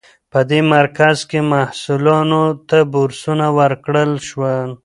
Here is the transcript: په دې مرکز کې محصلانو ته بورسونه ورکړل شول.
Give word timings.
په 0.31 0.39
دې 0.49 0.59
مرکز 0.75 1.17
کې 1.29 1.39
محصلانو 1.51 2.43
ته 2.69 2.77
بورسونه 2.91 3.45
ورکړل 3.59 4.11
شول. 4.27 4.69